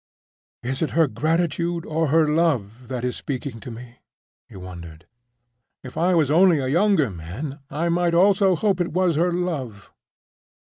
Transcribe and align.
"Is 0.63 0.81
it 0.81 0.89
her 0.97 1.05
gratitude, 1.05 1.85
or 1.85 2.07
her 2.07 2.27
love; 2.27 2.87
that 2.87 3.03
is 3.03 3.15
speaking 3.15 3.59
to 3.59 3.69
me?" 3.69 3.99
he 4.49 4.55
wondered. 4.55 5.05
"If 5.83 5.95
I 5.95 6.15
was 6.15 6.31
only 6.31 6.57
a 6.57 6.67
younger 6.67 7.11
man, 7.11 7.59
I 7.69 7.87
might 7.89 8.15
almost 8.15 8.39
hope 8.61 8.81
it 8.81 8.93
was 8.93 9.15
her 9.15 9.31
love." 9.31 9.93